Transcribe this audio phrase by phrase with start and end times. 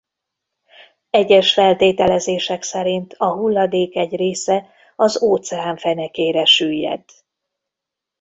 [1.09, 7.03] Egyes feltételezések szerint a hulladék egy része az óceán fenekére süllyed.